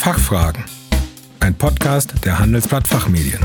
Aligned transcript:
Fachfragen. 0.00 0.64
Ein 1.40 1.54
Podcast 1.54 2.14
der 2.24 2.38
Handelsblatt 2.38 2.88
Fachmedien. 2.88 3.38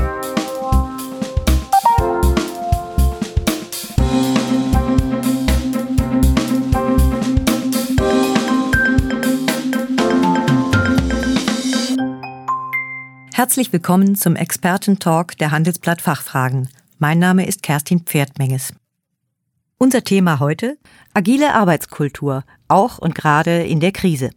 Herzlich 13.34 13.70
willkommen 13.74 14.16
zum 14.16 14.34
Expertentalk 14.34 15.36
der 15.36 15.50
Handelsblatt 15.50 16.00
Fachfragen. 16.00 16.70
Mein 16.98 17.18
Name 17.18 17.46
ist 17.46 17.62
Kerstin 17.62 18.00
Pferdmenges. 18.00 18.72
Unser 19.76 20.04
Thema 20.04 20.40
heute 20.40 20.78
agile 21.12 21.52
Arbeitskultur, 21.52 22.44
auch 22.68 22.96
und 22.96 23.14
gerade 23.14 23.62
in 23.64 23.80
der 23.80 23.92
Krise. 23.92 24.30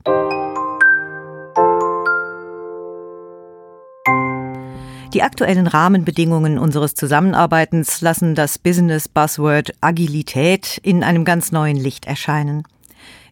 Die 5.14 5.24
aktuellen 5.24 5.66
Rahmenbedingungen 5.66 6.60
unseres 6.60 6.94
Zusammenarbeitens 6.94 8.02
lassen 8.02 8.36
das 8.36 8.60
Business 8.60 9.08
Buzzword 9.08 9.74
Agilität 9.82 10.80
in 10.84 11.04
einem 11.04 11.26
ganz 11.26 11.52
neuen 11.52 11.78
Licht 11.78 12.06
erscheinen. 12.06 12.62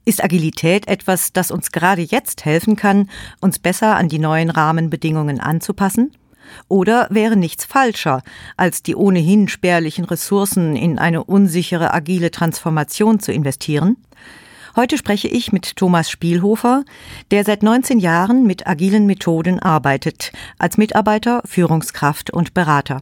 Ist 0.04 0.24
Agilität 0.24 0.88
etwas, 0.88 1.34
das 1.34 1.52
uns 1.52 1.72
gerade 1.72 2.02
jetzt 2.02 2.46
helfen 2.46 2.78
kann, 2.78 3.12
uns 3.42 3.60
besser 3.60 3.96
an 3.96 4.10
die 4.10 4.18
neuen 4.18 4.50
Rahmenbedingungen 4.50 5.40
anzupassen? 5.40 6.14
Oder 6.68 7.08
wäre 7.12 7.36
nichts 7.36 7.66
falscher, 7.66 8.24
als 8.56 8.82
die 8.82 8.96
ohnehin 8.96 9.48
spärlichen 9.48 10.06
Ressourcen 10.06 10.76
in 10.76 10.98
eine 10.98 11.24
unsichere 11.26 11.94
agile 11.94 12.32
Transformation 12.32 13.20
zu 13.20 13.32
investieren? 13.32 13.98
Heute 14.78 14.96
spreche 14.96 15.28
ich 15.28 15.52
mit 15.52 15.76
Thomas 15.76 16.08
Spielhofer, 16.12 16.86
der 17.32 17.44
seit 17.44 17.64
19 17.64 17.98
Jahren 17.98 18.46
mit 18.46 18.68
agilen 18.68 19.08
Methoden 19.08 19.58
arbeitet, 19.58 20.32
als 20.60 20.78
Mitarbeiter, 20.78 21.42
Führungskraft 21.46 22.30
und 22.30 22.54
Berater. 22.54 23.02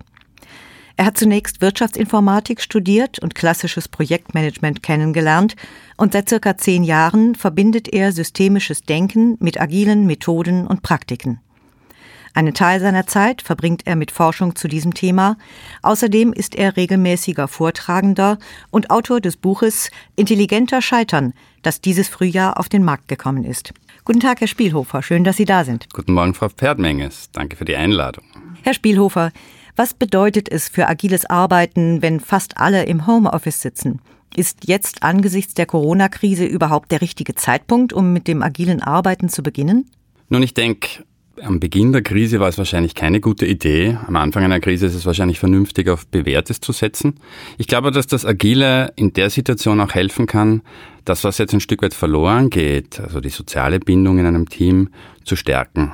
Er 0.96 1.08
hat 1.08 1.18
zunächst 1.18 1.60
Wirtschaftsinformatik 1.60 2.62
studiert 2.62 3.20
und 3.20 3.36
klassisches 3.36 3.90
Projektmanagement 3.90 4.84
kennengelernt 4.84 5.58
und 5.98 6.14
seit 6.14 6.30
circa 6.30 6.56
zehn 6.56 6.86
Jahren 6.86 7.36
verbindet 7.36 7.90
er 7.90 8.14
systemisches 8.14 8.84
Denken 8.84 9.36
mit 9.42 9.60
agilen 9.60 10.08
Methoden 10.08 10.68
und 10.68 10.82
Praktiken. 10.82 11.42
Einen 12.36 12.54
Teil 12.54 12.82
seiner 12.82 13.08
Zeit 13.08 13.42
verbringt 13.42 13.84
er 13.88 13.96
mit 13.96 14.12
Forschung 14.12 14.58
zu 14.58 14.68
diesem 14.68 14.94
Thema. 14.94 15.38
Außerdem 15.82 16.34
ist 16.34 16.54
er 16.54 16.76
regelmäßiger 16.76 17.48
Vortragender 17.48 18.40
und 18.72 18.90
Autor 18.92 19.22
des 19.22 19.38
Buches 19.38 19.90
Intelligenter 20.18 20.82
Scheitern, 20.82 21.34
das 21.66 21.82
dieses 21.82 22.08
Frühjahr 22.08 22.60
auf 22.60 22.70
den 22.70 22.84
Markt 22.84 23.08
gekommen 23.08 23.44
ist. 23.44 23.74
Guten 24.04 24.20
Tag, 24.20 24.42
Herr 24.42 24.48
Spielhofer. 24.48 25.02
Schön, 25.02 25.24
dass 25.24 25.38
Sie 25.38 25.46
da 25.46 25.64
sind. 25.64 25.88
Guten 25.94 26.14
Morgen, 26.14 26.34
Frau 26.34 26.50
Pferdmenges. 26.50 27.30
Danke 27.32 27.56
für 27.56 27.66
die 27.66 27.76
Einladung. 27.76 28.24
Herr 28.62 28.74
Spielhofer, 28.74 29.32
was 29.76 29.94
bedeutet 29.94 30.48
es 30.50 30.70
für 30.70 30.88
agiles 30.88 31.26
Arbeiten, 31.26 32.02
wenn 32.02 32.20
fast 32.20 32.58
alle 32.58 32.84
im 32.84 33.08
Homeoffice 33.08 33.62
sitzen? 33.62 34.00
Ist 34.36 34.68
jetzt 34.68 35.04
angesichts 35.04 35.54
der 35.54 35.66
Corona-Krise 35.66 36.46
überhaupt 36.46 36.92
der 36.92 37.02
richtige 37.02 37.36
Zeitpunkt, 37.36 37.94
um 37.94 38.14
mit 38.14 38.28
dem 38.28 38.44
agilen 38.44 38.82
Arbeiten 38.82 39.30
zu 39.30 39.44
beginnen? 39.44 39.90
Nun, 40.30 40.44
ich 40.44 40.54
denke, 40.54 41.04
am 41.42 41.60
Beginn 41.60 41.92
der 41.92 42.02
Krise 42.02 42.40
war 42.40 42.48
es 42.48 42.58
wahrscheinlich 42.58 42.96
keine 42.96 43.20
gute 43.20 43.46
Idee. 43.46 43.98
Am 44.08 44.16
Anfang 44.16 44.44
einer 44.44 44.60
Krise 44.60 44.86
ist 44.86 44.96
es 44.96 45.06
wahrscheinlich 45.06 45.40
vernünftig, 45.40 45.90
auf 45.90 46.08
Bewährtes 46.08 46.60
zu 46.60 46.72
setzen. 46.72 47.16
Ich 47.58 47.68
glaube, 47.68 47.92
dass 47.92 48.08
das 48.08 48.26
Agile 48.26 48.94
in 48.96 49.14
der 49.14 49.30
Situation 49.30 49.82
auch 49.82 49.94
helfen 49.94 50.28
kann, 50.28 50.62
das, 51.04 51.24
was 51.24 51.38
jetzt 51.38 51.54
ein 51.54 51.60
Stück 51.60 51.84
weit 51.84 51.94
verloren 51.94 52.50
geht, 52.50 53.00
also 53.00 53.20
die 53.20 53.30
soziale 53.30 53.80
Bindung 53.80 54.18
in 54.18 54.26
einem 54.26 54.50
Team, 54.50 54.90
zu 55.24 55.36
stärken. 55.36 55.92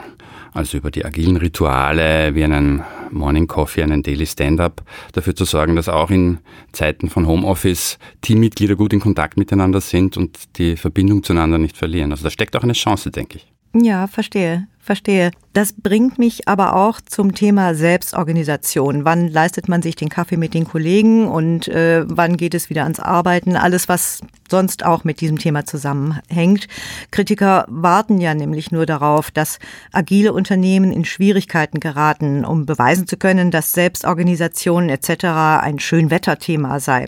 Also 0.53 0.77
über 0.77 0.91
die 0.91 1.05
agilen 1.05 1.37
Rituale 1.37 2.35
wie 2.35 2.43
einen 2.43 2.83
Morning 3.09 3.47
Coffee, 3.47 3.83
einen 3.83 4.03
Daily 4.03 4.25
Stand-up, 4.25 4.83
dafür 5.13 5.33
zu 5.33 5.45
sorgen, 5.45 5.77
dass 5.77 5.87
auch 5.87 6.11
in 6.11 6.39
Zeiten 6.73 7.09
von 7.09 7.25
Homeoffice 7.25 7.97
Teammitglieder 8.21 8.75
gut 8.75 8.91
in 8.91 8.99
Kontakt 8.99 9.37
miteinander 9.37 9.79
sind 9.79 10.17
und 10.17 10.57
die 10.57 10.75
Verbindung 10.75 11.23
zueinander 11.23 11.57
nicht 11.57 11.77
verlieren. 11.77 12.11
Also 12.11 12.25
da 12.25 12.29
steckt 12.29 12.55
auch 12.57 12.63
eine 12.63 12.73
Chance, 12.73 13.11
denke 13.11 13.37
ich. 13.37 13.47
Ja, 13.73 14.07
verstehe, 14.07 14.67
verstehe. 14.81 15.31
Das 15.53 15.73
bringt 15.73 16.17
mich 16.17 16.47
aber 16.47 16.75
auch 16.75 17.01
zum 17.01 17.35
Thema 17.35 17.75
Selbstorganisation. 17.75 19.03
Wann 19.03 19.27
leistet 19.27 19.67
man 19.67 19.81
sich 19.81 19.95
den 19.95 20.07
Kaffee 20.07 20.37
mit 20.37 20.53
den 20.53 20.65
Kollegen 20.65 21.27
und 21.27 21.67
äh, 21.67 22.05
wann 22.07 22.37
geht 22.37 22.53
es 22.53 22.69
wieder 22.69 22.83
ans 22.83 23.01
Arbeiten? 23.01 23.57
Alles, 23.57 23.89
was 23.89 24.21
sonst 24.49 24.85
auch 24.85 25.03
mit 25.03 25.19
diesem 25.19 25.39
Thema 25.39 25.65
zusammenhängt. 25.65 26.67
Kritiker 27.09 27.65
warten 27.67 28.19
ja 28.19 28.33
nämlich 28.33 28.71
nur 28.71 28.85
darauf, 28.85 29.31
dass 29.31 29.59
agile 29.91 30.33
Unternehmen 30.33 30.91
in 30.91 31.05
Schwierigkeiten 31.05 31.79
geraten, 31.79 32.45
um 32.45 32.65
beweisen 32.65 33.07
zu 33.07 33.17
können, 33.17 33.51
dass 33.51 33.71
Selbstorganisation 33.71 34.89
etc. 34.89 35.25
ein 35.61 35.79
Schönwetterthema 35.79 36.79
sei. 36.79 37.07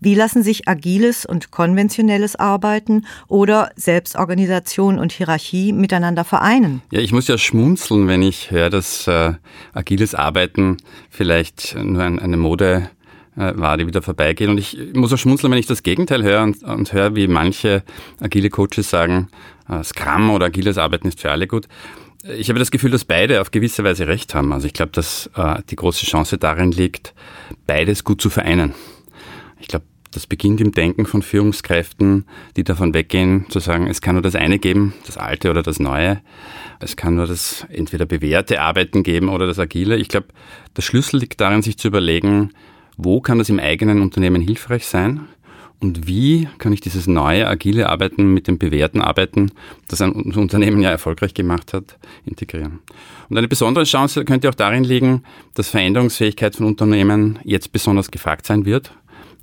Wie 0.00 0.14
lassen 0.14 0.42
sich 0.42 0.68
agiles 0.68 1.24
und 1.24 1.50
konventionelles 1.52 2.36
Arbeiten 2.36 3.06
oder 3.28 3.70
Selbstorganisation 3.76 4.98
und 4.98 5.12
Hierarchie 5.12 5.72
miteinander 5.72 6.24
vereinen? 6.24 6.82
Ja, 6.92 7.00
ich 7.00 7.10
muss 7.10 7.26
ja 7.26 7.38
schmunzeln, 7.38 8.06
wenn 8.06 8.20
ich 8.20 8.50
höre, 8.50 8.68
dass 8.68 9.08
äh, 9.08 9.32
agiles 9.72 10.14
Arbeiten 10.14 10.76
vielleicht 11.08 11.74
nur 11.74 12.02
ein, 12.02 12.18
eine 12.18 12.36
Mode 12.36 12.90
äh, 13.34 13.52
war, 13.56 13.78
die 13.78 13.86
wieder 13.86 14.02
vorbeigeht. 14.02 14.50
Und 14.50 14.58
ich 14.58 14.76
muss 14.92 15.10
auch 15.10 15.16
schmunzeln, 15.16 15.50
wenn 15.50 15.58
ich 15.58 15.64
das 15.64 15.82
Gegenteil 15.82 16.22
höre 16.22 16.42
und, 16.42 16.62
und 16.62 16.92
höre, 16.92 17.16
wie 17.16 17.28
manche 17.28 17.82
agile 18.20 18.50
Coaches 18.50 18.90
sagen, 18.90 19.28
äh, 19.70 19.82
Scrum 19.82 20.28
oder 20.28 20.44
agiles 20.44 20.76
Arbeiten 20.76 21.08
ist 21.08 21.18
für 21.18 21.30
alle 21.30 21.46
gut. 21.46 21.66
Ich 22.36 22.50
habe 22.50 22.58
das 22.58 22.70
Gefühl, 22.70 22.90
dass 22.90 23.06
beide 23.06 23.40
auf 23.40 23.52
gewisse 23.52 23.84
Weise 23.84 24.06
recht 24.06 24.34
haben. 24.34 24.52
Also 24.52 24.66
ich 24.66 24.74
glaube, 24.74 24.92
dass 24.92 25.30
äh, 25.34 25.62
die 25.70 25.76
große 25.76 26.04
Chance 26.04 26.36
darin 26.36 26.72
liegt, 26.72 27.14
beides 27.66 28.04
gut 28.04 28.20
zu 28.20 28.28
vereinen. 28.28 28.74
Ich 29.60 29.68
glaube, 29.68 29.86
das 30.12 30.26
beginnt 30.26 30.60
im 30.60 30.72
Denken 30.72 31.06
von 31.06 31.22
Führungskräften, 31.22 32.26
die 32.56 32.64
davon 32.64 32.94
weggehen, 32.94 33.46
zu 33.48 33.58
sagen, 33.58 33.86
es 33.86 34.00
kann 34.00 34.14
nur 34.14 34.22
das 34.22 34.36
eine 34.36 34.58
geben, 34.58 34.92
das 35.06 35.16
Alte 35.16 35.50
oder 35.50 35.62
das 35.62 35.80
Neue. 35.80 36.20
Es 36.80 36.96
kann 36.96 37.14
nur 37.16 37.26
das 37.26 37.66
entweder 37.70 38.06
bewährte 38.06 38.60
Arbeiten 38.60 39.02
geben 39.02 39.28
oder 39.28 39.46
das 39.46 39.58
Agile. 39.58 39.96
Ich 39.96 40.08
glaube, 40.08 40.28
der 40.76 40.82
Schlüssel 40.82 41.18
liegt 41.18 41.40
darin, 41.40 41.62
sich 41.62 41.78
zu 41.78 41.88
überlegen, 41.88 42.50
wo 42.96 43.20
kann 43.20 43.38
das 43.38 43.48
im 43.48 43.58
eigenen 43.58 44.02
Unternehmen 44.02 44.42
hilfreich 44.42 44.86
sein 44.86 45.28
und 45.80 46.06
wie 46.06 46.46
kann 46.58 46.72
ich 46.72 46.80
dieses 46.80 47.06
neue, 47.06 47.48
agile 47.48 47.88
Arbeiten 47.88 48.32
mit 48.34 48.46
dem 48.46 48.58
bewährten 48.58 49.00
Arbeiten, 49.00 49.50
das 49.88 50.02
ein 50.02 50.12
Unternehmen 50.12 50.82
ja 50.82 50.90
erfolgreich 50.90 51.34
gemacht 51.34 51.72
hat, 51.72 51.98
integrieren. 52.24 52.80
Und 53.30 53.38
eine 53.38 53.48
besondere 53.48 53.84
Chance 53.84 54.24
könnte 54.24 54.48
auch 54.48 54.54
darin 54.54 54.84
liegen, 54.84 55.24
dass 55.54 55.70
Veränderungsfähigkeit 55.70 56.54
von 56.54 56.66
Unternehmen 56.66 57.38
jetzt 57.44 57.72
besonders 57.72 58.10
gefragt 58.10 58.46
sein 58.46 58.66
wird 58.66 58.92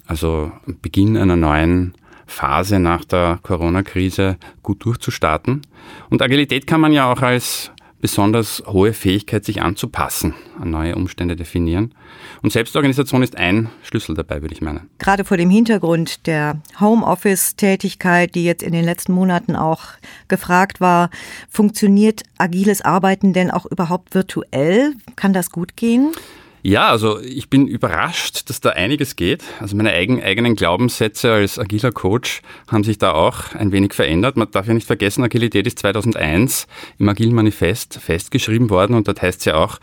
also 0.10 0.52
Beginn 0.82 1.16
einer 1.16 1.36
neuen 1.36 1.94
Phase 2.26 2.80
nach 2.80 3.06
der 3.06 3.40
Corona-Krise 3.44 4.38
gut 4.64 4.84
durchzustarten. 4.84 5.62
Und 6.10 6.22
Agilität 6.22 6.68
kann 6.68 6.82
man 6.82 6.92
ja 6.92 7.12
auch 7.12 7.22
als 7.22 7.72
besonders 8.02 8.64
hohe 8.66 8.94
Fähigkeit, 8.94 9.44
sich 9.44 9.62
anzupassen, 9.62 10.34
an 10.60 10.72
neue 10.72 10.96
Umstände 10.96 11.36
definieren. 11.36 11.94
Und 12.42 12.52
Selbstorganisation 12.52 13.22
ist 13.22 13.38
ein 13.38 13.70
Schlüssel 13.84 14.16
dabei, 14.16 14.42
würde 14.42 14.56
ich 14.56 14.62
meinen. 14.62 14.90
Gerade 15.00 15.26
vor 15.26 15.38
dem 15.38 15.50
Hintergrund 15.50 16.26
der 16.26 16.62
Homeoffice-Tätigkeit, 16.80 18.34
die 18.36 18.46
jetzt 18.46 18.64
in 18.64 18.72
den 18.72 18.86
letzten 18.86 19.12
Monaten 19.12 19.56
auch 19.56 19.82
gefragt 20.28 20.80
war, 20.80 21.10
funktioniert 21.50 22.24
agiles 22.38 22.82
Arbeiten 22.82 23.34
denn 23.34 23.52
auch 23.52 23.66
überhaupt 23.66 24.16
virtuell? 24.16 24.94
Kann 25.16 25.34
das 25.34 25.52
gut 25.52 25.76
gehen? 25.76 26.14
Ja, 26.62 26.90
also 26.90 27.20
ich 27.22 27.50
bin 27.50 27.68
überrascht, 27.68 28.50
dass 28.50 28.60
da 28.60 28.72
einiges 28.72 29.16
geht. 29.16 29.44
Also 29.60 29.78
meine 29.78 29.92
eigen, 29.92 30.22
eigenen 30.22 30.56
Glaubenssätze 30.56 31.32
als 31.32 31.58
agiler 31.58 31.92
Coach 31.92 32.42
haben 32.68 32.84
sich 32.84 32.98
da 32.98 33.14
auch 33.14 33.56
ein 33.56 33.72
wenig 33.72 33.94
verändert. 33.94 34.36
Man 34.36 34.52
darf 34.52 34.68
ja 34.68 34.74
nicht 34.74 34.88
vergessen, 34.88 35.24
Agilität 35.24 35.68
ist 35.68 35.80
2001 35.80 36.68
im 36.98 37.08
Agilen 37.08 37.34
Manifest 37.34 38.00
festgeschrieben 38.02 38.70
worden 38.70 38.96
und 38.96 39.08
dort 39.08 39.22
heißt 39.22 39.40
es 39.40 39.46
ja 39.46 39.56
auch, 39.56 39.80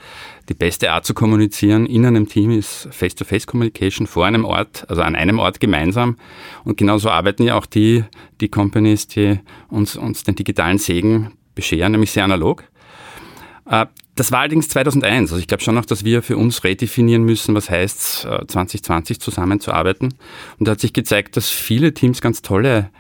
die 0.51 0.55
beste 0.55 0.93
Art 0.93 1.07
zu 1.07 1.15
kommunizieren 1.15 1.87
in 1.87 2.05
einem 2.05 2.29
Team 2.29 2.51
ist 2.51 2.89
Face-to-Face-Communication 2.93 4.07
vor 4.07 4.27
einem 4.27 4.45
Ort, 4.45 4.85
also 4.89 5.03
an 5.03 5.17
einem 5.17 5.39
Ort 5.39 5.61
gemeinsam. 5.61 6.19
Und 6.65 6.77
genauso 6.77 7.11
arbeiten 7.11 7.43
ja 7.43 7.57
auch 7.57 7.67
die, 7.67 8.05
die 8.41 8.49
Companies, 8.49 9.09
die 9.09 9.41
uns, 9.69 9.97
uns 9.97 10.25
den 10.25 10.37
digitalen 10.37 10.79
Segen 10.79 11.33
bescheren, 11.55 11.93
nämlich 11.93 12.13
sehr 12.13 12.25
analog. 12.25 12.65
Äh, 14.17 14.19
das 14.19 14.33
war 14.33 14.41
allerdings 14.41 14.69
2001. 14.69 15.31
Also 15.31 15.41
ich 15.41 15.47
glaube 15.47 15.63
schon 15.63 15.75
noch, 15.75 15.85
dass 15.85 16.05
wir 16.05 16.23
für 16.23 16.37
uns 16.37 16.65
redefinieren 16.65 17.25
müssen, 17.25 17.55
was 17.55 17.71
heißt 17.71 18.27
2020 18.49 19.21
zusammenzuarbeiten. 19.21 20.15
Und 20.59 20.69
da 20.69 20.73
hat 20.73 20.81
sich 20.81 20.93
gezeigt, 20.93 21.37
dass 21.37 21.49
viele 21.51 21.95
Teams 21.95 22.21
ganz 22.21 22.43
tolle 22.43 22.91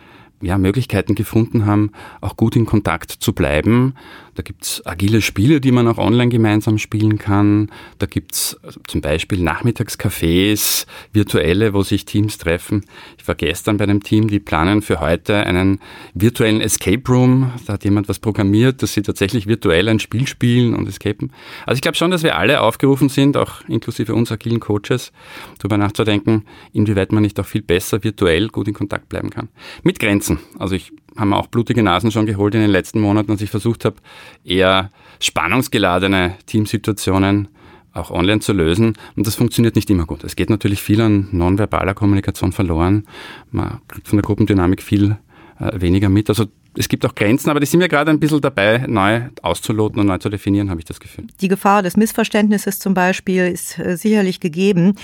ja, 0.42 0.58
Möglichkeiten 0.58 1.14
gefunden 1.14 1.66
haben, 1.66 1.92
auch 2.20 2.36
gut 2.36 2.56
in 2.56 2.66
Kontakt 2.66 3.10
zu 3.10 3.32
bleiben, 3.32 3.94
Da 4.36 4.42
gibt's 4.42 4.84
agile 4.84 5.22
Spiele, 5.22 5.62
die 5.62 5.72
man 5.72 5.88
auch 5.88 5.96
online 5.96 6.28
gemeinsam 6.28 6.76
spielen 6.76 7.16
kann. 7.16 7.70
Da 7.98 8.04
gibt's 8.04 8.58
zum 8.86 9.00
Beispiel 9.00 9.40
Nachmittagscafés, 9.40 10.86
virtuelle, 11.12 11.72
wo 11.72 11.82
sich 11.82 12.04
Teams 12.04 12.36
treffen. 12.36 12.84
Ich 13.18 13.26
war 13.26 13.34
gestern 13.34 13.78
bei 13.78 13.84
einem 13.84 14.02
Team, 14.02 14.28
die 14.28 14.38
planen 14.38 14.82
für 14.82 15.00
heute 15.00 15.36
einen 15.36 15.80
virtuellen 16.12 16.60
Escape 16.60 17.02
Room. 17.08 17.50
Da 17.66 17.72
hat 17.72 17.84
jemand 17.84 18.10
was 18.10 18.18
programmiert, 18.18 18.82
dass 18.82 18.92
sie 18.92 19.00
tatsächlich 19.00 19.46
virtuell 19.46 19.88
ein 19.88 20.00
Spiel 20.00 20.26
spielen 20.26 20.74
und 20.74 20.86
escapen. 20.86 21.32
Also 21.64 21.78
ich 21.78 21.82
glaube 21.82 21.96
schon, 21.96 22.10
dass 22.10 22.22
wir 22.22 22.36
alle 22.36 22.60
aufgerufen 22.60 23.08
sind, 23.08 23.38
auch 23.38 23.66
inklusive 23.68 24.14
uns 24.14 24.30
agilen 24.30 24.60
Coaches, 24.60 25.12
darüber 25.58 25.78
nachzudenken, 25.78 26.44
inwieweit 26.74 27.10
man 27.10 27.22
nicht 27.22 27.40
auch 27.40 27.46
viel 27.46 27.62
besser 27.62 28.04
virtuell 28.04 28.48
gut 28.48 28.68
in 28.68 28.74
Kontakt 28.74 29.08
bleiben 29.08 29.30
kann. 29.30 29.48
Mit 29.82 29.98
Grenzen. 29.98 30.40
Also 30.58 30.74
ich 30.74 30.92
habe 31.16 31.30
mir 31.30 31.36
auch 31.36 31.46
blutige 31.46 31.82
Nasen 31.82 32.10
schon 32.10 32.26
geholt 32.26 32.54
in 32.54 32.60
den 32.60 32.70
letzten 32.70 33.00
Monaten, 33.00 33.30
als 33.30 33.42
ich 33.42 33.50
versucht 33.50 33.84
habe, 33.84 33.96
eher 34.44 34.90
spannungsgeladene 35.20 36.34
Teamsituationen 36.46 37.48
auch 37.92 38.10
online 38.10 38.40
zu 38.40 38.52
lösen. 38.52 38.94
Und 39.16 39.26
das 39.26 39.34
funktioniert 39.34 39.74
nicht 39.74 39.88
immer 39.90 40.04
gut. 40.04 40.22
Es 40.24 40.36
geht 40.36 40.50
natürlich 40.50 40.82
viel 40.82 41.00
an 41.00 41.28
nonverbaler 41.32 41.94
Kommunikation 41.94 42.52
verloren. 42.52 43.06
Man 43.50 43.80
kriegt 43.88 44.08
von 44.08 44.18
der 44.18 44.22
Gruppendynamik 44.22 44.82
viel 44.82 45.16
äh, 45.58 45.80
weniger 45.80 46.08
mit. 46.08 46.28
Also 46.28 46.46
es 46.76 46.88
gibt 46.88 47.06
auch 47.06 47.14
Grenzen, 47.14 47.48
aber 47.48 47.60
die 47.60 47.66
sind 47.66 47.80
wir 47.80 47.88
gerade 47.88 48.10
ein 48.10 48.20
bisschen 48.20 48.40
dabei, 48.40 48.84
neu 48.86 49.22
auszuloten 49.42 49.98
und 49.98 50.06
neu 50.06 50.18
zu 50.18 50.28
definieren, 50.28 50.68
habe 50.70 50.80
ich 50.80 50.84
das 50.84 51.00
Gefühl. 51.00 51.26
Die 51.40 51.48
Gefahr 51.48 51.82
des 51.82 51.96
Missverständnisses 51.96 52.78
zum 52.78 52.92
Beispiel 52.92 53.46
ist 53.46 53.78
äh, 53.78 53.96
sicherlich 53.96 54.40
gegeben. 54.40 54.96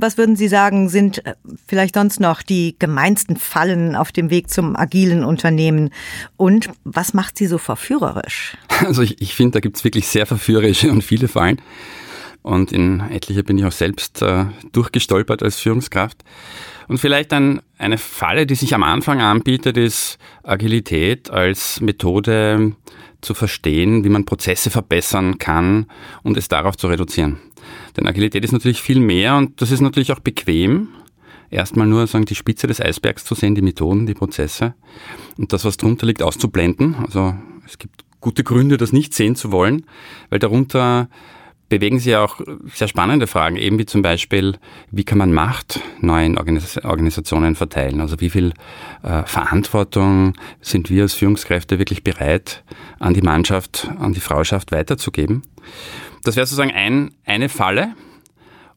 Was 0.00 0.18
würden 0.18 0.36
Sie 0.36 0.48
sagen, 0.48 0.88
sind 0.88 1.24
äh, 1.26 1.34
vielleicht 1.66 1.94
sonst 1.94 2.20
noch 2.20 2.42
die 2.42 2.76
gemeinsten 2.78 3.36
Fallen 3.36 3.94
auf 3.96 4.12
dem 4.12 4.30
Weg 4.30 4.50
zum 4.50 4.76
agilen 4.76 5.24
Unternehmen? 5.24 5.90
Und 6.36 6.70
was 6.84 7.14
macht 7.14 7.38
sie 7.38 7.46
so 7.46 7.58
verführerisch? 7.58 8.56
Also 8.86 9.02
ich, 9.02 9.22
ich 9.22 9.34
finde, 9.34 9.52
da 9.52 9.60
gibt 9.60 9.76
es 9.76 9.84
wirklich 9.84 10.08
sehr 10.08 10.26
verführerische 10.26 10.90
und 10.90 11.02
viele 11.02 11.28
Fallen. 11.28 11.60
Und 12.42 12.72
in 12.72 13.00
etliche 13.00 13.42
bin 13.42 13.56
ich 13.56 13.64
auch 13.64 13.72
selbst 13.72 14.20
äh, 14.20 14.44
durchgestolpert 14.72 15.42
als 15.42 15.58
Führungskraft. 15.58 16.22
Und 16.88 16.98
vielleicht 16.98 17.32
dann 17.32 17.62
eine 17.78 17.98
Falle, 17.98 18.46
die 18.46 18.54
sich 18.54 18.74
am 18.74 18.82
Anfang 18.82 19.20
anbietet, 19.20 19.76
ist 19.76 20.18
Agilität 20.42 21.30
als 21.30 21.80
Methode 21.80 22.72
zu 23.20 23.34
verstehen, 23.34 24.04
wie 24.04 24.10
man 24.10 24.26
Prozesse 24.26 24.70
verbessern 24.70 25.38
kann 25.38 25.86
und 26.22 26.36
es 26.36 26.48
darauf 26.48 26.76
zu 26.76 26.88
reduzieren. 26.88 27.40
Denn 27.96 28.06
Agilität 28.06 28.44
ist 28.44 28.52
natürlich 28.52 28.82
viel 28.82 29.00
mehr 29.00 29.36
und 29.36 29.60
das 29.62 29.70
ist 29.70 29.80
natürlich 29.80 30.12
auch 30.12 30.20
bequem. 30.20 30.88
Erstmal 31.50 31.86
nur 31.86 32.06
sagen, 32.06 32.24
die 32.24 32.34
Spitze 32.34 32.66
des 32.66 32.80
Eisbergs 32.80 33.24
zu 33.24 33.34
sehen, 33.34 33.54
die 33.54 33.62
Methoden, 33.62 34.06
die 34.06 34.14
Prozesse 34.14 34.74
und 35.38 35.52
das, 35.52 35.64
was 35.64 35.76
drunter 35.76 36.06
liegt, 36.06 36.22
auszublenden. 36.22 36.96
Also 36.96 37.34
es 37.66 37.78
gibt 37.78 38.04
gute 38.20 38.44
Gründe, 38.44 38.76
das 38.76 38.92
nicht 38.92 39.14
sehen 39.14 39.36
zu 39.36 39.52
wollen, 39.52 39.86
weil 40.30 40.38
darunter 40.38 41.08
bewegen 41.78 41.98
sich 41.98 42.14
auch 42.14 42.40
sehr 42.72 42.86
spannende 42.86 43.26
Fragen, 43.26 43.56
eben 43.56 43.80
wie 43.80 43.86
zum 43.86 44.00
Beispiel, 44.00 44.56
wie 44.92 45.02
kann 45.02 45.18
man 45.18 45.32
Macht 45.32 45.80
neuen 46.00 46.38
Organisationen 46.38 47.56
verteilen? 47.56 48.00
Also 48.00 48.20
wie 48.20 48.30
viel 48.30 48.52
äh, 49.02 49.24
Verantwortung 49.24 50.34
sind 50.60 50.88
wir 50.88 51.02
als 51.02 51.14
Führungskräfte 51.14 51.80
wirklich 51.80 52.04
bereit, 52.04 52.62
an 53.00 53.12
die 53.12 53.22
Mannschaft, 53.22 53.90
an 53.98 54.12
die 54.12 54.20
Frauschaft 54.20 54.70
weiterzugeben? 54.70 55.42
Das 56.22 56.36
wäre 56.36 56.46
sozusagen 56.46 56.70
ein, 56.70 57.12
eine 57.24 57.48
Falle 57.48 57.94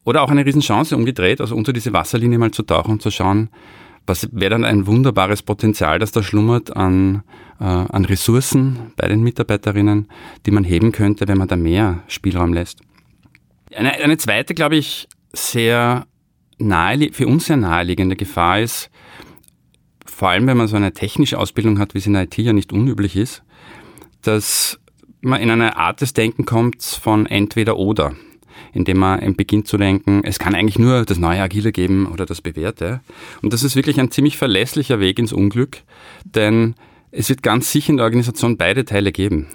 oder 0.03 0.23
auch 0.23 0.31
eine 0.31 0.43
Riesenchance 0.43 0.95
umgedreht, 0.95 1.39
also 1.39 1.55
unter 1.55 1.73
diese 1.73 1.93
Wasserlinie 1.93 2.39
mal 2.39 2.51
zu 2.51 2.63
tauchen 2.63 2.93
und 2.93 3.01
zu 3.03 3.11
schauen, 3.11 3.49
was 4.07 4.29
wäre 4.31 4.51
dann 4.51 4.63
ein 4.63 4.87
wunderbares 4.87 5.43
Potenzial, 5.43 5.99
das 5.99 6.11
da 6.11 6.23
schlummert 6.23 6.75
an, 6.75 7.23
äh, 7.59 7.63
an 7.65 8.05
Ressourcen 8.05 8.93
bei 8.95 9.07
den 9.07 9.21
Mitarbeiterinnen, 9.21 10.07
die 10.45 10.51
man 10.51 10.63
heben 10.63 10.91
könnte, 10.91 11.27
wenn 11.27 11.37
man 11.37 11.47
da 11.47 11.55
mehr 11.55 12.03
Spielraum 12.07 12.53
lässt. 12.53 12.79
Eine, 13.75 13.91
eine 13.93 14.17
zweite, 14.17 14.53
glaube 14.53 14.77
ich, 14.77 15.07
sehr 15.33 16.07
nahe, 16.57 17.11
für 17.11 17.27
uns 17.27 17.45
sehr 17.45 17.57
naheliegende 17.57 18.15
Gefahr 18.15 18.61
ist, 18.61 18.89
vor 20.05 20.29
allem 20.29 20.47
wenn 20.47 20.57
man 20.57 20.67
so 20.67 20.77
eine 20.77 20.93
technische 20.93 21.37
Ausbildung 21.37 21.77
hat, 21.77 21.93
wie 21.93 21.99
es 21.99 22.07
in 22.07 22.13
der 22.13 22.23
IT 22.23 22.37
ja 22.37 22.53
nicht 22.53 22.73
unüblich 22.73 23.15
ist, 23.15 23.43
dass 24.21 24.79
man 25.21 25.41
in 25.41 25.51
eine 25.51 25.77
Art 25.77 26.01
des 26.01 26.13
Denken 26.13 26.45
kommt 26.45 26.81
von 26.81 27.25
entweder 27.25 27.77
oder, 27.77 28.15
indem 28.73 28.97
man 28.97 29.35
beginnt 29.35 29.67
zu 29.67 29.77
denken, 29.77 30.21
es 30.23 30.39
kann 30.39 30.55
eigentlich 30.55 30.79
nur 30.79 31.05
das 31.05 31.17
neue 31.17 31.41
Agile 31.41 31.71
geben 31.71 32.07
oder 32.07 32.25
das 32.25 32.41
Bewährte. 32.41 33.01
Und 33.41 33.53
das 33.53 33.63
ist 33.63 33.75
wirklich 33.75 33.99
ein 33.99 34.11
ziemlich 34.11 34.37
verlässlicher 34.37 34.99
Weg 34.99 35.19
ins 35.19 35.33
Unglück, 35.33 35.83
denn 36.23 36.75
es 37.11 37.29
wird 37.29 37.43
ganz 37.43 37.71
sicher 37.71 37.91
in 37.91 37.97
der 37.97 38.05
Organisation 38.05 38.57
beide 38.57 38.85
Teile 38.85 39.11
geben. 39.11 39.47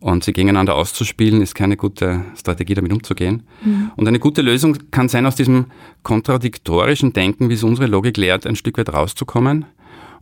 Und 0.00 0.22
sie 0.22 0.32
gegeneinander 0.32 0.76
auszuspielen, 0.76 1.42
ist 1.42 1.54
keine 1.54 1.76
gute 1.76 2.24
Strategie, 2.36 2.74
damit 2.74 2.92
umzugehen. 2.92 3.42
Mhm. 3.64 3.90
Und 3.96 4.06
eine 4.06 4.20
gute 4.20 4.42
Lösung 4.42 4.76
kann 4.90 5.08
sein, 5.08 5.26
aus 5.26 5.34
diesem 5.34 5.66
kontradiktorischen 6.02 7.12
Denken, 7.12 7.48
wie 7.48 7.54
es 7.54 7.64
unsere 7.64 7.88
Logik 7.88 8.16
lehrt, 8.16 8.46
ein 8.46 8.54
Stück 8.54 8.78
weit 8.78 8.92
rauszukommen 8.92 9.64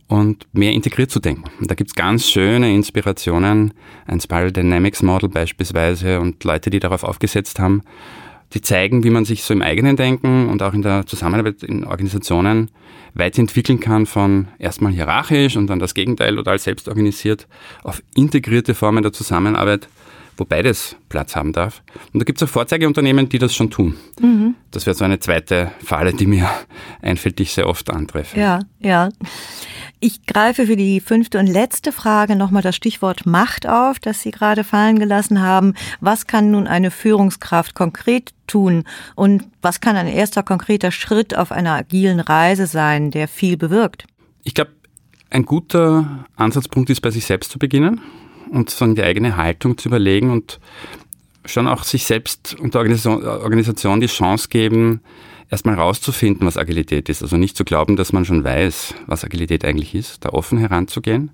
und 0.07 0.47
mehr 0.53 0.71
integriert 0.71 1.11
zu 1.11 1.19
denken. 1.19 1.43
Und 1.59 1.69
da 1.69 1.75
gibt's 1.75 1.93
ganz 1.93 2.29
schöne 2.29 2.73
Inspirationen, 2.73 3.73
ein 4.07 4.19
Spiral 4.19 4.51
Dynamics 4.51 5.03
Model 5.03 5.29
beispielsweise 5.29 6.19
und 6.19 6.43
Leute, 6.43 6.69
die 6.69 6.79
darauf 6.79 7.03
aufgesetzt 7.03 7.59
haben, 7.59 7.83
die 8.53 8.61
zeigen, 8.61 9.03
wie 9.03 9.09
man 9.09 9.25
sich 9.25 9.43
so 9.43 9.53
im 9.53 9.61
eigenen 9.61 9.95
Denken 9.97 10.49
und 10.49 10.63
auch 10.63 10.73
in 10.73 10.81
der 10.81 11.05
Zusammenarbeit 11.05 11.63
in 11.63 11.83
Organisationen 11.83 12.71
weiterentwickeln 13.13 13.79
kann 13.79 14.05
von 14.05 14.47
erstmal 14.59 14.91
hierarchisch 14.91 15.57
und 15.57 15.67
dann 15.67 15.79
das 15.79 15.93
Gegenteil 15.93 16.39
oder 16.39 16.51
als 16.51 16.63
selbst 16.63 16.87
organisiert 16.87 17.47
auf 17.83 18.01
integrierte 18.15 18.73
Formen 18.73 19.03
der 19.03 19.11
Zusammenarbeit 19.11 19.89
wo 20.37 20.45
beides 20.45 20.95
Platz 21.09 21.35
haben 21.35 21.51
darf. 21.51 21.81
Und 22.13 22.19
da 22.19 22.23
gibt 22.23 22.41
es 22.41 22.47
auch 22.47 22.51
Vorzeigeunternehmen, 22.51 23.27
die 23.27 23.39
das 23.39 23.55
schon 23.55 23.69
tun. 23.69 23.95
Mhm. 24.21 24.55
Das 24.71 24.85
wäre 24.85 24.95
so 24.95 25.03
eine 25.03 25.19
zweite 25.19 25.71
Falle, 25.83 26.13
die 26.13 26.27
mir 26.27 26.49
einfällt, 27.01 27.39
die 27.39 27.43
ich 27.43 27.53
sehr 27.53 27.67
oft 27.67 27.89
antreffe. 27.89 28.39
Ja, 28.39 28.59
ja. 28.79 29.09
Ich 29.99 30.27
greife 30.27 30.67
für 30.67 30.75
die 30.75 30.99
fünfte 30.99 31.39
und 31.39 31.47
letzte 31.47 31.91
Frage 31.91 32.35
nochmal 32.35 32.61
das 32.61 32.75
Stichwort 32.75 33.25
Macht 33.25 33.67
auf, 33.67 33.97
das 33.97 34.21
Sie 34.21 34.29
gerade 34.29 34.63
fallen 34.63 34.99
gelassen 34.99 35.41
haben. 35.41 35.73
Was 36.01 36.27
kann 36.27 36.51
nun 36.51 36.67
eine 36.67 36.91
Führungskraft 36.91 37.73
konkret 37.73 38.31
tun 38.45 38.83
und 39.15 39.43
was 39.61 39.81
kann 39.81 39.95
ein 39.95 40.07
erster 40.07 40.43
konkreter 40.43 40.91
Schritt 40.91 41.35
auf 41.35 41.51
einer 41.51 41.73
agilen 41.73 42.19
Reise 42.19 42.67
sein, 42.67 43.09
der 43.09 43.27
viel 43.27 43.57
bewirkt? 43.57 44.05
Ich 44.43 44.53
glaube, 44.53 44.71
ein 45.31 45.43
guter 45.43 46.25
Ansatzpunkt 46.35 46.91
ist, 46.91 47.01
bei 47.01 47.09
sich 47.11 47.25
selbst 47.25 47.51
zu 47.51 47.59
beginnen 47.59 47.99
und 48.51 48.69
sozusagen 48.69 48.95
die 48.95 49.03
eigene 49.03 49.37
Haltung 49.37 49.77
zu 49.77 49.89
überlegen 49.89 50.31
und 50.31 50.59
schon 51.45 51.67
auch 51.67 51.83
sich 51.83 52.05
selbst 52.05 52.55
und 52.59 52.73
der 52.73 52.81
Organisation, 52.81 54.01
die 54.01 54.07
Chance 54.07 54.49
geben, 54.49 55.01
erstmal 55.49 55.75
rauszufinden, 55.75 56.45
was 56.45 56.57
Agilität 56.57 57.09
ist. 57.09 57.21
Also 57.21 57.37
nicht 57.37 57.55
zu 57.55 57.63
glauben, 57.63 57.95
dass 57.95 58.11
man 58.11 58.25
schon 58.25 58.43
weiß, 58.43 58.95
was 59.05 59.23
Agilität 59.23 59.63
eigentlich 59.63 59.95
ist, 59.95 60.25
da 60.25 60.29
offen 60.29 60.57
heranzugehen. 60.57 61.31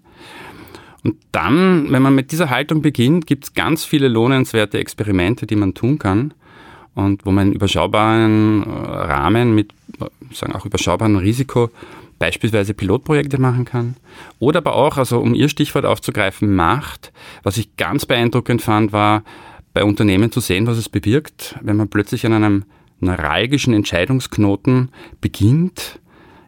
Und 1.04 1.16
dann, 1.32 1.92
wenn 1.92 2.02
man 2.02 2.16
mit 2.16 2.32
dieser 2.32 2.50
Haltung 2.50 2.82
beginnt, 2.82 3.28
gibt 3.28 3.44
es 3.46 3.54
ganz 3.54 3.84
viele 3.84 4.08
lohnenswerte 4.08 4.78
Experimente, 4.78 5.46
die 5.46 5.56
man 5.56 5.74
tun 5.74 6.00
kann 6.00 6.34
und 6.96 7.26
wo 7.26 7.32
man 7.32 7.48
in 7.48 7.54
überschaubaren 7.54 8.64
äh, 8.64 8.70
Rahmen 8.70 9.56
mit 9.56 9.74
sagen 10.32 10.54
auch 10.54 10.66
überschaubarem 10.66 11.18
Risiko 11.18 11.70
beispielsweise 12.20 12.74
Pilotprojekte 12.74 13.40
machen 13.40 13.66
kann. 13.66 13.96
Oder 14.40 14.60
aber 14.60 14.76
auch, 14.76 14.98
also 14.98 15.20
um 15.20 15.34
Ihr 15.34 15.50
Stichwort 15.50 15.86
aufzugreifen, 15.86 16.54
Macht. 16.56 17.12
Was 17.44 17.58
ich 17.58 17.76
ganz 17.78 18.06
beeindruckend 18.06 18.62
fand, 18.62 18.94
war 18.94 19.24
bei 19.74 19.84
Unternehmen 19.84 20.32
zu 20.32 20.40
sehen, 20.40 20.68
was 20.68 20.78
es 20.78 20.90
bewirkt, 20.90 21.56
wenn 21.62 21.78
man 21.78 21.90
plötzlich 21.90 22.26
an 22.26 22.34
einem 22.34 22.66
neuralgischen 23.00 23.74
Entscheidungsknoten 23.74 24.90
beginnt, 25.20 26.00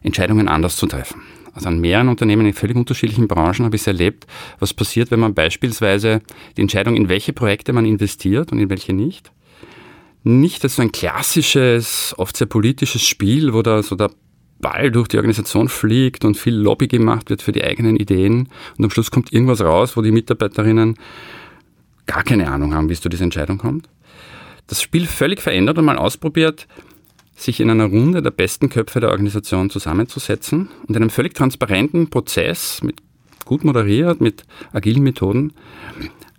Entscheidungen 0.02 0.48
anders 0.48 0.76
zu 0.76 0.86
treffen. 0.86 1.22
Also 1.52 1.68
an 1.68 1.80
mehreren 1.80 2.08
Unternehmen 2.08 2.46
in 2.46 2.52
völlig 2.52 2.76
unterschiedlichen 2.76 3.28
Branchen 3.28 3.64
habe 3.64 3.76
ich 3.76 3.82
es 3.82 3.86
erlebt, 3.86 4.26
was 4.58 4.74
passiert, 4.74 5.10
wenn 5.10 5.20
man 5.20 5.34
beispielsweise 5.34 6.20
die 6.56 6.60
Entscheidung, 6.60 6.96
in 6.96 7.08
welche 7.08 7.32
Projekte 7.32 7.72
man 7.72 7.86
investiert 7.86 8.52
und 8.52 8.58
in 8.58 8.68
welche 8.68 8.92
nicht, 8.92 9.32
nicht 10.22 10.64
als 10.64 10.76
so 10.76 10.82
ein 10.82 10.92
klassisches, 10.92 12.14
oft 12.18 12.36
sehr 12.36 12.46
politisches 12.46 13.02
Spiel, 13.02 13.54
wo 13.54 13.62
da 13.62 13.82
so 13.82 13.96
der 13.96 14.10
Ball 14.60 14.90
durch 14.90 15.08
die 15.08 15.16
Organisation 15.16 15.68
fliegt 15.68 16.24
und 16.24 16.36
viel 16.36 16.54
Lobby 16.54 16.88
gemacht 16.88 17.30
wird 17.30 17.42
für 17.42 17.52
die 17.52 17.64
eigenen 17.64 17.96
Ideen 17.96 18.48
und 18.78 18.84
am 18.84 18.90
Schluss 18.90 19.10
kommt 19.10 19.32
irgendwas 19.32 19.60
raus, 19.60 19.96
wo 19.96 20.02
die 20.02 20.12
Mitarbeiterinnen 20.12 20.96
gar 22.06 22.22
keine 22.22 22.50
Ahnung 22.50 22.74
haben, 22.74 22.88
wie 22.88 22.94
es 22.94 23.00
zu 23.00 23.08
dieser 23.08 23.24
Entscheidung 23.24 23.58
kommt. 23.58 23.88
Das 24.66 24.82
Spiel 24.82 25.06
völlig 25.06 25.40
verändert 25.40 25.78
und 25.78 25.84
mal 25.84 25.98
ausprobiert, 25.98 26.66
sich 27.36 27.60
in 27.60 27.70
einer 27.70 27.86
Runde 27.86 28.22
der 28.22 28.30
besten 28.30 28.70
Köpfe 28.70 29.00
der 29.00 29.10
Organisation 29.10 29.70
zusammenzusetzen 29.70 30.70
und 30.86 30.96
in 30.96 31.02
einem 31.02 31.10
völlig 31.10 31.34
transparenten 31.34 32.08
Prozess, 32.08 32.82
mit 32.82 32.96
gut 33.44 33.62
moderiert, 33.62 34.20
mit 34.20 34.44
agilen 34.72 35.02
Methoden, 35.02 35.52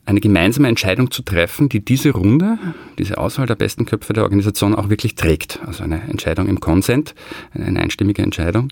eine 0.07 0.21
gemeinsame 0.21 0.69
Entscheidung 0.69 1.11
zu 1.11 1.21
treffen, 1.21 1.67
die 1.67 1.83
diese 1.83 2.11
Runde, 2.11 2.57
diese 2.97 3.17
Auswahl 3.17 3.45
der 3.45 3.55
besten 3.55 3.85
Köpfe 3.85 4.13
der 4.13 4.23
Organisation 4.23 4.73
auch 4.73 4.89
wirklich 4.89 5.15
trägt. 5.15 5.59
Also 5.65 5.83
eine 5.83 6.01
Entscheidung 6.03 6.47
im 6.47 6.61
Consent, 6.61 7.13
eine 7.53 7.79
einstimmige 7.79 8.21
Entscheidung. 8.21 8.69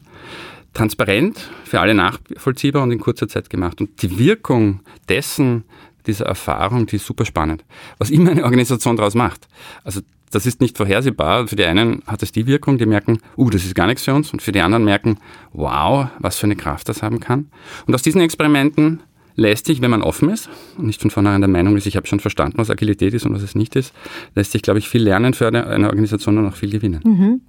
Transparent, 0.74 1.50
für 1.65 1.82
alle 1.82 1.94
nachvollziehbar 1.94 2.84
und 2.84 2.92
in 2.92 3.00
kurzer 3.00 3.27
Zeit 3.27 3.50
gemacht. 3.50 3.82
Und 3.82 4.01
die 4.01 4.18
Wirkung 4.18 4.80
dessen 5.10 5.65
dieser 6.08 6.25
Erfahrung, 6.25 6.86
die 6.86 6.96
ist 6.98 7.06
super 7.06 7.25
spannend. 7.25 7.65
Was 7.98 8.12
immer 8.12 8.32
eine 8.32 8.44
Organisation 8.44 8.96
daraus 8.96 9.13
macht. 9.13 9.48
Also 9.84 10.01
das 10.32 10.46
ist 10.46 10.62
nicht 10.62 10.77
vorhersehbar. 10.77 11.48
Für 11.48 11.58
die 11.58 11.65
einen 11.65 12.01
hat 12.08 12.24
es 12.24 12.32
die 12.32 12.48
Wirkung, 12.48 12.77
die 12.77 12.86
merken, 12.86 13.20
uh, 13.36 13.50
das 13.50 13.65
ist 13.65 13.75
gar 13.75 13.88
nichts 13.88 14.04
für 14.04 14.13
uns. 14.13 14.32
Und 14.32 14.42
für 14.42 14.54
die 14.54 14.62
anderen 14.62 14.86
merken, 14.86 15.18
wow, 15.51 16.08
was 16.20 16.38
für 16.38 16.46
eine 16.46 16.56
Kraft 16.56 16.88
das 16.88 17.04
haben 17.04 17.20
kann. 17.20 17.50
Und 17.88 17.94
aus 17.94 18.04
diesen 18.04 18.22
Experimenten 18.22 19.01
lässt 19.36 19.65
sich, 19.65 19.82
wenn 19.82 19.92
man 19.92 20.01
offen 20.01 20.30
ist 20.30 20.50
und 20.77 20.86
nicht 20.86 21.01
von 21.01 21.12
vornherein 21.12 21.42
der 21.42 21.50
Meinung 21.50 21.75
ist, 21.77 21.86
ich 21.86 21.96
habe 21.96 22.08
schon 22.08 22.20
verstanden, 22.20 22.58
was 22.58 22.70
Agilität 22.70 23.13
ist 23.13 23.25
und 23.25 23.34
was 23.34 23.42
es 23.42 23.56
nicht 23.56 23.75
ist, 23.75 23.94
lässt 24.34 24.51
sich, 24.51 24.62
glaube 24.62 24.80
ich, 24.80 24.88
viel 24.88 25.04
lernen 25.04 25.34
für 25.34 25.48
eine, 25.48 25.68
eine 25.68 25.88
Organisation 25.88 26.38
und 26.38 26.48
auch 26.48 26.56
viel 26.56 26.72
gewinnen. 26.72 27.01
Mhm. 27.04 27.42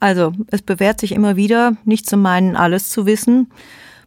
Also, 0.00 0.32
es 0.48 0.62
bewährt 0.62 0.98
sich 0.98 1.12
immer 1.12 1.36
wieder, 1.36 1.76
nicht 1.84 2.08
zu 2.08 2.16
meinen, 2.16 2.56
alles 2.56 2.90
zu 2.90 3.06
wissen, 3.06 3.52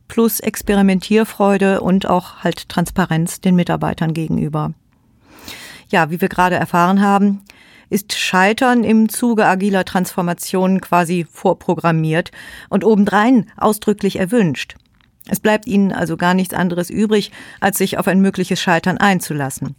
plus 0.07 0.39
Experimentierfreude 0.39 1.81
und 1.81 2.07
auch 2.07 2.43
halt 2.43 2.67
Transparenz 2.69 3.39
den 3.39 3.55
Mitarbeitern 3.55 4.13
gegenüber. 4.13 4.73
Ja, 5.89 6.11
wie 6.11 6.19
wir 6.19 6.29
gerade 6.29 6.55
erfahren 6.55 7.01
haben, 7.01 7.41
ist 7.89 8.13
Scheitern 8.13 8.83
im 8.83 9.09
Zuge 9.09 9.45
agiler 9.45 9.85
Transformationen 9.85 10.81
quasi 10.81 11.25
vorprogrammiert 11.31 12.31
und 12.69 12.83
obendrein 12.83 13.49
ausdrücklich 13.57 14.17
erwünscht. 14.17 14.75
Es 15.29 15.39
bleibt 15.39 15.67
ihnen 15.67 15.91
also 15.91 16.17
gar 16.17 16.33
nichts 16.33 16.53
anderes 16.53 16.89
übrig, 16.89 17.31
als 17.59 17.77
sich 17.77 17.97
auf 17.97 18.07
ein 18.07 18.21
mögliches 18.21 18.61
Scheitern 18.61 18.97
einzulassen. 18.97 19.75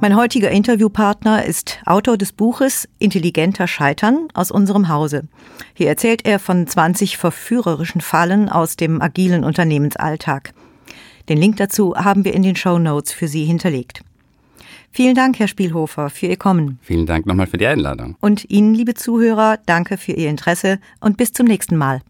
Mein 0.00 0.14
heutiger 0.14 0.50
Interviewpartner 0.50 1.44
ist 1.44 1.80
Autor 1.84 2.16
des 2.16 2.30
Buches 2.32 2.88
Intelligenter 3.00 3.66
Scheitern 3.66 4.28
aus 4.32 4.52
unserem 4.52 4.88
Hause. 4.88 5.24
Hier 5.74 5.88
erzählt 5.88 6.24
er 6.24 6.38
von 6.38 6.68
20 6.68 7.18
verführerischen 7.18 8.00
Fallen 8.00 8.48
aus 8.48 8.76
dem 8.76 9.02
agilen 9.02 9.42
Unternehmensalltag. 9.42 10.52
Den 11.28 11.38
Link 11.38 11.56
dazu 11.56 11.96
haben 11.96 12.24
wir 12.24 12.32
in 12.32 12.44
den 12.44 12.54
Show 12.54 12.78
Notes 12.78 13.12
für 13.12 13.26
Sie 13.26 13.44
hinterlegt. 13.44 14.02
Vielen 14.90 15.14
Dank, 15.14 15.38
Herr 15.38 15.48
Spielhofer, 15.48 16.10
für 16.10 16.26
Ihr 16.26 16.36
Kommen. 16.36 16.78
Vielen 16.82 17.06
Dank 17.06 17.26
nochmal 17.26 17.46
für 17.46 17.58
die 17.58 17.66
Einladung. 17.66 18.16
Und 18.20 18.50
Ihnen, 18.50 18.74
liebe 18.74 18.94
Zuhörer, 18.94 19.58
danke 19.66 19.96
für 19.96 20.12
Ihr 20.12 20.30
Interesse 20.30 20.78
und 21.00 21.16
bis 21.16 21.32
zum 21.32 21.46
nächsten 21.46 21.76
Mal. 21.76 22.00